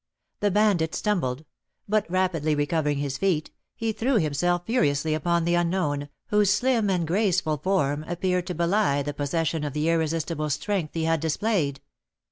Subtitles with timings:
[0.39, 1.45] The bandit stumbled;
[1.87, 7.05] but, rapidly recovering his feet, he threw himself furiously upon the unknown, whose slim and
[7.05, 11.81] graceful form appeared to belie the possession of the irresistible strength he had displayed.